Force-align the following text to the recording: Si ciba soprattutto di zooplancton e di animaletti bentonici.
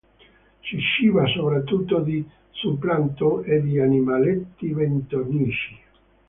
Si 0.63 0.79
ciba 0.81 1.27
soprattutto 1.27 1.99
di 1.99 2.27
zooplancton 2.49 3.43
e 3.45 3.61
di 3.61 3.79
animaletti 3.79 4.73
bentonici. 4.73 5.77